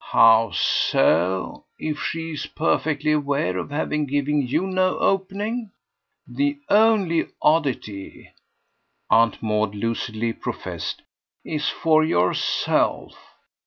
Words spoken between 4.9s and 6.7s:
opening? The